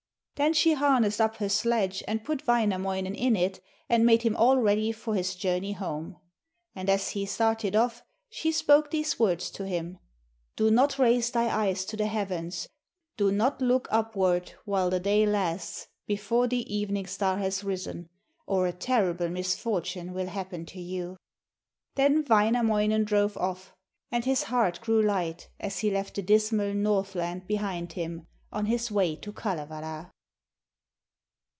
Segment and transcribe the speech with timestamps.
[0.35, 4.57] Then she harnessed up her sledge and put Wainamoinen in it and made him all
[4.57, 6.17] ready for his journey home.
[6.73, 9.99] And as he started off she spoke these words to him:
[10.55, 12.67] 'Do not raise thy eyes to the heavens,
[13.17, 18.09] do not look upward while the day lasts, before the evening star has risen,
[18.47, 21.17] or a terrible misfortune will happen to you.'
[21.93, 23.75] Then Wainamoinen drove off,
[24.11, 28.89] and his heart grew light as he left the dismal Northland behind him on his
[28.89, 30.11] way to Kalevala.